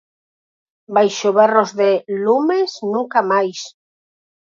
[0.97, 1.89] Baixo berros de
[2.23, 3.59] "Lumes nunca máis!".